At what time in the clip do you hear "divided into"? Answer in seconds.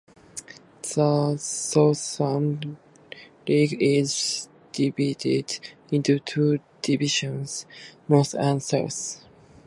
4.71-6.17